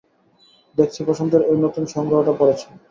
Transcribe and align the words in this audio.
দেখছি 0.77 0.99
বসন্তের 1.07 1.41
ওই 1.43 1.57
নতুন 1.65 1.83
সংগ্রহটা 1.93 2.33
পরেছ। 2.39 2.61